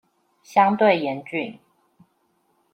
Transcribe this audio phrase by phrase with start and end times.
[0.41, 1.59] 相對嚴峻